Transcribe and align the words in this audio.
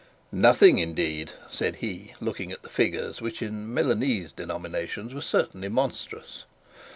'Nothing, 0.31 0.79
indeed!' 0.79 1.29
said 1.51 1.75
he, 1.75 2.15
looking 2.19 2.51
at 2.51 2.63
the 2.63 2.71
figures, 2.71 3.21
which 3.21 3.39
in 3.39 3.71
Milanese 3.71 4.31
denominations 4.31 5.13
were 5.13 5.21
certainly 5.21 5.69
monstrous. 5.69 6.45